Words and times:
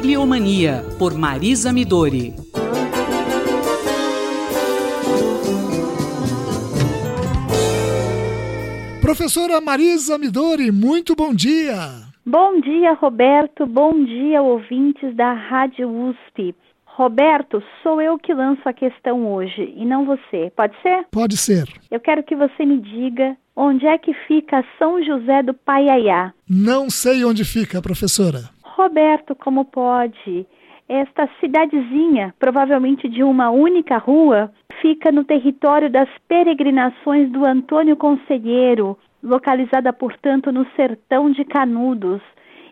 Bibliomania, 0.00 0.82
por 0.98 1.12
Marisa 1.14 1.74
Midori. 1.74 2.32
Professora 9.02 9.60
Marisa 9.60 10.16
Midori, 10.16 10.72
muito 10.72 11.14
bom 11.14 11.34
dia. 11.34 11.76
Bom 12.24 12.62
dia, 12.62 12.94
Roberto. 12.94 13.66
Bom 13.66 14.02
dia, 14.02 14.40
ouvintes 14.40 15.14
da 15.14 15.34
Rádio 15.34 15.90
USP. 15.90 16.54
Roberto, 16.86 17.62
sou 17.82 18.00
eu 18.00 18.18
que 18.18 18.32
lanço 18.32 18.66
a 18.66 18.72
questão 18.72 19.30
hoje 19.30 19.74
e 19.76 19.84
não 19.84 20.06
você. 20.06 20.50
Pode 20.56 20.74
ser? 20.80 21.04
Pode 21.10 21.36
ser. 21.36 21.68
Eu 21.90 22.00
quero 22.00 22.22
que 22.22 22.34
você 22.34 22.64
me 22.64 22.80
diga 22.80 23.36
onde 23.54 23.86
é 23.86 23.98
que 23.98 24.14
fica 24.26 24.64
São 24.78 25.04
José 25.04 25.42
do 25.42 25.52
Paiaiá. 25.52 26.32
Não 26.48 26.88
sei 26.88 27.22
onde 27.22 27.44
fica, 27.44 27.82
professora. 27.82 28.48
Roberto, 28.80 29.34
como 29.34 29.66
pode? 29.66 30.46
Esta 30.88 31.28
cidadezinha, 31.38 32.34
provavelmente 32.38 33.08
de 33.08 33.22
uma 33.22 33.50
única 33.50 33.98
rua, 33.98 34.50
fica 34.80 35.12
no 35.12 35.22
território 35.22 35.90
das 35.90 36.08
peregrinações 36.26 37.30
do 37.30 37.44
Antônio 37.44 37.94
Conselheiro, 37.94 38.96
localizada, 39.22 39.92
portanto, 39.92 40.50
no 40.50 40.66
sertão 40.74 41.30
de 41.30 41.44
Canudos. 41.44 42.22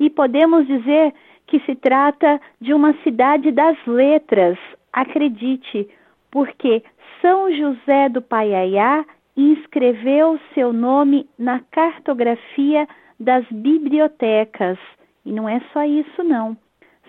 E 0.00 0.10
podemos 0.10 0.66
dizer 0.66 1.14
que 1.46 1.60
se 1.60 1.76
trata 1.76 2.40
de 2.60 2.74
uma 2.74 2.94
cidade 3.04 3.52
das 3.52 3.76
letras, 3.86 4.58
acredite, 4.92 5.88
porque 6.32 6.82
São 7.20 7.48
José 7.52 8.08
do 8.08 8.20
Paiaiá 8.20 9.04
inscreveu 9.36 10.38
seu 10.52 10.72
nome 10.72 11.28
na 11.38 11.60
cartografia 11.70 12.88
das 13.20 13.46
bibliotecas. 13.52 14.78
E 15.24 15.32
não 15.32 15.48
é 15.48 15.60
só 15.72 15.84
isso, 15.84 16.22
não. 16.22 16.56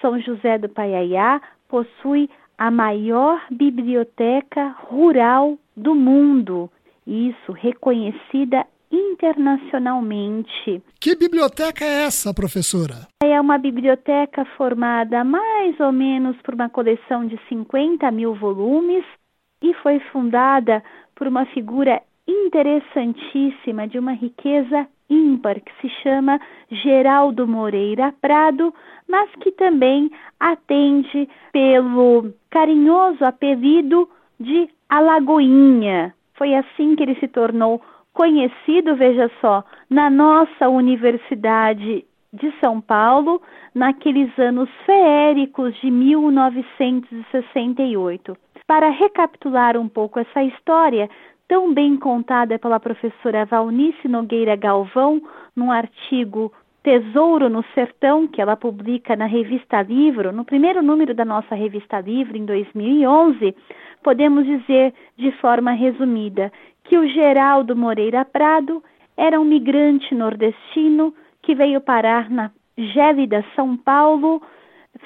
São 0.00 0.20
José 0.20 0.58
do 0.58 0.68
Paiaiá 0.68 1.40
possui 1.68 2.28
a 2.56 2.70
maior 2.70 3.40
biblioteca 3.50 4.76
rural 4.88 5.56
do 5.76 5.94
mundo. 5.94 6.70
Isso 7.06 7.52
reconhecida 7.52 8.66
internacionalmente. 8.90 10.82
Que 11.00 11.14
biblioteca 11.14 11.84
é 11.84 12.02
essa, 12.04 12.34
professora? 12.34 13.06
É 13.22 13.40
uma 13.40 13.56
biblioteca 13.56 14.44
formada 14.56 15.22
mais 15.24 15.78
ou 15.78 15.92
menos 15.92 16.36
por 16.42 16.54
uma 16.54 16.68
coleção 16.68 17.26
de 17.26 17.38
50 17.48 18.10
mil 18.10 18.34
volumes 18.34 19.04
e 19.62 19.72
foi 19.74 20.00
fundada 20.12 20.82
por 21.14 21.28
uma 21.28 21.46
figura 21.46 22.02
interessantíssima 22.26 23.86
de 23.86 23.98
uma 23.98 24.12
riqueza 24.12 24.86
ímpar 25.10 25.60
que 25.60 25.72
se 25.80 25.88
chama 26.02 26.40
Geraldo 26.70 27.46
Moreira 27.46 28.12
Prado, 28.20 28.74
mas 29.08 29.30
que 29.40 29.52
também 29.52 30.10
atende 30.38 31.26
pelo 31.52 32.32
carinhoso 32.48 33.24
apelido 33.24 34.08
de 34.38 34.68
Alagoinha. 34.88 36.14
Foi 36.34 36.54
assim 36.54 36.94
que 36.96 37.02
ele 37.02 37.16
se 37.16 37.28
tornou 37.28 37.82
conhecido, 38.12 38.96
veja 38.96 39.30
só, 39.40 39.64
na 39.88 40.08
nossa 40.08 40.68
Universidade 40.68 42.04
de 42.32 42.54
São 42.60 42.80
Paulo, 42.80 43.42
naqueles 43.74 44.30
anos 44.38 44.70
feéricos 44.86 45.74
de 45.80 45.90
1968. 45.90 48.36
Para 48.66 48.90
recapitular 48.90 49.76
um 49.76 49.88
pouco 49.88 50.20
essa 50.20 50.44
história, 50.44 51.10
tão 51.50 51.74
bem 51.74 51.96
contada 51.96 52.60
pela 52.60 52.78
professora 52.78 53.44
Valnice 53.44 54.06
Nogueira 54.06 54.54
Galvão, 54.54 55.20
num 55.56 55.72
artigo 55.72 56.52
Tesouro 56.80 57.48
no 57.48 57.64
Sertão, 57.74 58.28
que 58.28 58.40
ela 58.40 58.54
publica 58.54 59.16
na 59.16 59.26
revista 59.26 59.82
Livro, 59.82 60.30
no 60.30 60.44
primeiro 60.44 60.80
número 60.80 61.12
da 61.12 61.24
nossa 61.24 61.56
revista 61.56 61.98
Livro, 61.98 62.36
em 62.36 62.44
2011, 62.44 63.52
podemos 64.00 64.46
dizer 64.46 64.94
de 65.18 65.32
forma 65.40 65.72
resumida 65.72 66.52
que 66.84 66.96
o 66.96 67.08
Geraldo 67.08 67.74
Moreira 67.74 68.24
Prado 68.24 68.80
era 69.16 69.40
um 69.40 69.44
migrante 69.44 70.14
nordestino 70.14 71.12
que 71.42 71.56
veio 71.56 71.80
parar 71.80 72.30
na 72.30 72.52
gélida 72.78 73.44
São 73.56 73.76
Paulo, 73.76 74.40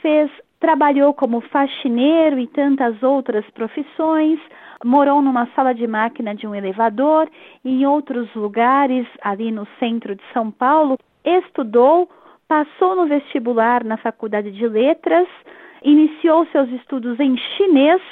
fez 0.00 0.30
trabalhou 0.60 1.14
como 1.14 1.40
faxineiro 1.40 2.38
e 2.38 2.46
tantas 2.46 3.02
outras 3.02 3.48
profissões, 3.50 4.38
morou 4.84 5.22
numa 5.22 5.46
sala 5.54 5.72
de 5.72 5.86
máquina 5.86 6.34
de 6.34 6.46
um 6.46 6.54
elevador 6.54 7.28
e 7.64 7.82
em 7.82 7.86
outros 7.86 8.32
lugares 8.34 9.06
ali 9.22 9.50
no 9.50 9.66
centro 9.78 10.14
de 10.14 10.22
São 10.32 10.50
Paulo, 10.50 10.98
estudou, 11.24 12.08
passou 12.46 12.96
no 12.96 13.06
vestibular 13.06 13.84
na 13.84 13.96
Faculdade 13.96 14.50
de 14.50 14.66
Letras, 14.66 15.28
iniciou 15.82 16.46
seus 16.46 16.68
estudos 16.70 17.18
em 17.20 17.36
chinês 17.36 18.02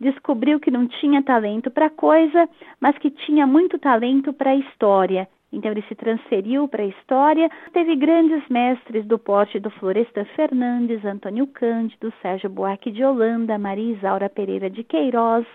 descobriu 0.00 0.60
que 0.60 0.70
não 0.70 0.86
tinha 0.86 1.22
talento 1.22 1.70
para 1.70 1.88
coisa, 1.88 2.48
mas 2.80 2.96
que 2.98 3.10
tinha 3.10 3.46
muito 3.46 3.78
talento 3.78 4.32
para 4.32 4.54
história. 4.54 5.28
Então 5.54 5.70
ele 5.70 5.82
se 5.88 5.94
transferiu 5.94 6.66
para 6.66 6.82
a 6.82 6.86
história. 6.86 7.48
Teve 7.72 7.94
grandes 7.96 8.42
mestres 8.48 9.06
do 9.06 9.18
porte 9.18 9.60
do 9.60 9.70
Florestan 9.70 10.24
Fernandes, 10.36 11.04
Antônio 11.04 11.46
Cândido, 11.46 12.12
Sérgio 12.20 12.50
Buarque 12.50 12.90
de 12.90 13.04
Holanda, 13.04 13.56
Maria 13.56 13.94
Isaura 13.94 14.28
Pereira 14.28 14.68
de 14.68 14.82
Queiroz, 14.82 15.46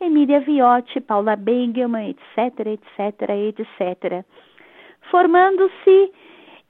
Emília 0.00 0.40
Viotti, 0.40 1.00
Paula 1.00 1.34
Bengelman, 1.36 2.10
etc, 2.10 2.66
etc, 2.66 3.30
etc. 3.58 4.24
Formando-se, 5.10 6.12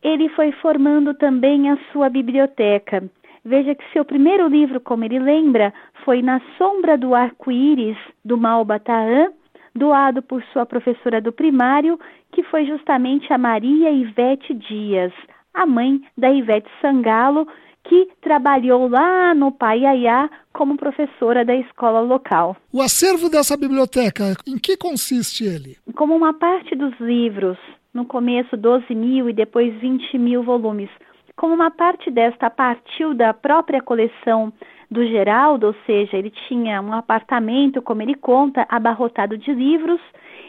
ele 0.02 0.28
foi 0.30 0.52
formando 0.52 1.12
também 1.14 1.70
a 1.70 1.76
sua 1.92 2.08
biblioteca. 2.08 3.02
Veja 3.44 3.74
que 3.74 3.92
seu 3.92 4.04
primeiro 4.04 4.46
livro, 4.48 4.80
como 4.80 5.04
ele 5.04 5.18
lembra, 5.18 5.72
foi 6.04 6.22
Na 6.22 6.40
Sombra 6.56 6.96
do 6.96 7.14
Arco-Íris, 7.14 7.96
do 8.24 8.36
Malbataan, 8.36 9.32
doado 9.78 10.20
por 10.20 10.42
sua 10.52 10.66
professora 10.66 11.20
do 11.20 11.32
primário, 11.32 11.98
que 12.32 12.42
foi 12.42 12.66
justamente 12.66 13.32
a 13.32 13.38
Maria 13.38 13.90
Ivete 13.90 14.52
Dias, 14.52 15.12
a 15.54 15.64
mãe 15.64 16.00
da 16.16 16.30
Ivete 16.30 16.68
Sangalo, 16.82 17.46
que 17.84 18.08
trabalhou 18.20 18.88
lá 18.88 19.34
no 19.34 19.50
Paiaiá 19.50 20.28
como 20.52 20.76
professora 20.76 21.44
da 21.44 21.54
escola 21.56 22.00
local. 22.00 22.56
O 22.72 22.82
acervo 22.82 23.30
dessa 23.30 23.56
biblioteca, 23.56 24.36
em 24.46 24.58
que 24.58 24.76
consiste 24.76 25.44
ele? 25.44 25.76
Como 25.94 26.14
uma 26.14 26.34
parte 26.34 26.74
dos 26.74 26.98
livros, 27.00 27.56
no 27.94 28.04
começo 28.04 28.56
12 28.56 28.94
mil 28.94 29.30
e 29.30 29.32
depois 29.32 29.74
20 29.80 30.18
mil 30.18 30.42
volumes, 30.42 30.90
como 31.34 31.54
uma 31.54 31.70
parte 31.70 32.10
desta 32.10 32.50
partiu 32.50 33.14
da 33.14 33.32
própria 33.32 33.80
coleção 33.80 34.52
do 34.90 35.06
Geraldo, 35.06 35.68
ou 35.68 35.74
seja, 35.86 36.16
ele 36.16 36.30
tinha 36.48 36.80
um 36.80 36.92
apartamento, 36.92 37.82
como 37.82 38.02
ele 38.02 38.14
conta, 38.14 38.66
abarrotado 38.68 39.36
de 39.36 39.52
livros. 39.52 40.00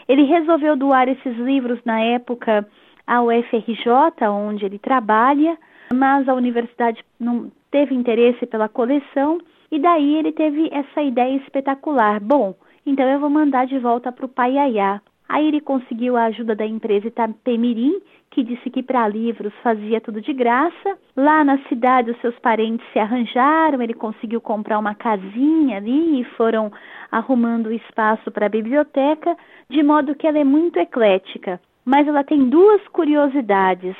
Ele 0.08 0.24
resolveu 0.24 0.76
doar 0.76 1.08
esses 1.08 1.36
livros 1.36 1.78
na 1.84 2.00
época 2.00 2.66
à 3.06 3.22
UFRJ, 3.22 4.26
onde 4.28 4.64
ele 4.64 4.78
trabalha, 4.78 5.58
mas 5.92 6.28
a 6.28 6.34
universidade 6.34 7.04
não 7.18 7.50
teve 7.70 7.94
interesse 7.94 8.46
pela 8.46 8.68
coleção 8.68 9.38
e 9.70 9.78
daí 9.78 10.16
ele 10.16 10.32
teve 10.32 10.68
essa 10.72 11.02
ideia 11.02 11.36
espetacular. 11.36 12.20
Bom, 12.20 12.54
então 12.84 13.06
eu 13.08 13.20
vou 13.20 13.30
mandar 13.30 13.66
de 13.66 13.78
volta 13.78 14.10
para 14.10 14.26
o 14.26 14.28
Paiaiá. 14.28 15.00
Aí 15.30 15.46
ele 15.46 15.60
conseguiu 15.60 16.16
a 16.16 16.24
ajuda 16.24 16.56
da 16.56 16.66
empresa 16.66 17.06
Itapemirim, 17.06 18.02
que 18.32 18.42
disse 18.42 18.68
que 18.68 18.82
para 18.82 19.06
livros 19.06 19.52
fazia 19.62 20.00
tudo 20.00 20.20
de 20.20 20.32
graça. 20.32 20.98
Lá 21.16 21.44
na 21.44 21.56
cidade, 21.68 22.10
os 22.10 22.20
seus 22.20 22.36
parentes 22.40 22.84
se 22.92 22.98
arranjaram, 22.98 23.80
ele 23.80 23.94
conseguiu 23.94 24.40
comprar 24.40 24.76
uma 24.76 24.92
casinha 24.92 25.76
ali 25.76 26.20
e 26.20 26.24
foram 26.36 26.72
arrumando 27.12 27.72
espaço 27.72 28.28
para 28.32 28.46
a 28.46 28.48
biblioteca, 28.48 29.36
de 29.68 29.84
modo 29.84 30.16
que 30.16 30.26
ela 30.26 30.38
é 30.40 30.42
muito 30.42 30.80
eclética. 30.80 31.60
Mas 31.84 32.08
ela 32.08 32.24
tem 32.24 32.48
duas 32.48 32.82
curiosidades. 32.88 33.94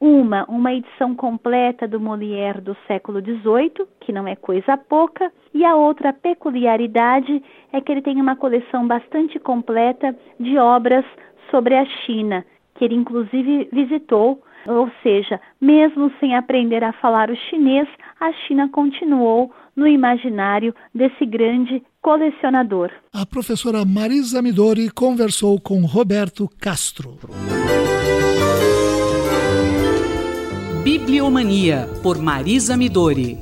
Uma, 0.00 0.44
uma 0.44 0.74
edição 0.74 1.14
completa 1.14 1.88
do 1.88 1.98
Molière 1.98 2.60
do 2.60 2.76
século 2.86 3.20
XVIII, 3.20 3.86
que 4.00 4.12
não 4.12 4.28
é 4.28 4.36
coisa 4.36 4.76
pouca, 4.76 5.32
e 5.54 5.64
a 5.64 5.74
outra 5.74 6.12
peculiaridade 6.12 7.42
é 7.72 7.80
que 7.80 7.92
ele 7.92 8.02
tem 8.02 8.20
uma 8.20 8.36
coleção 8.36 8.86
bastante 8.86 9.38
completa 9.38 10.14
de 10.38 10.58
obras 10.58 11.04
sobre 11.50 11.74
a 11.74 11.84
China, 12.04 12.44
que 12.74 12.84
ele 12.84 12.94
inclusive 12.94 13.68
visitou, 13.72 14.42
ou 14.66 14.90
seja, 15.02 15.40
mesmo 15.60 16.12
sem 16.20 16.34
aprender 16.34 16.84
a 16.84 16.92
falar 16.92 17.30
o 17.30 17.36
chinês, 17.36 17.88
a 18.20 18.32
China 18.32 18.68
continuou 18.68 19.52
no 19.74 19.86
imaginário 19.86 20.74
desse 20.94 21.24
grande 21.24 21.82
colecionador. 22.02 22.90
A 23.12 23.24
professora 23.24 23.84
Marisa 23.84 24.42
Midori 24.42 24.90
conversou 24.90 25.60
com 25.60 25.80
Roberto 25.82 26.48
Castro. 26.60 27.18
Bibliomania, 30.86 31.88
por 32.00 32.20
Marisa 32.20 32.76
Midori. 32.76 33.40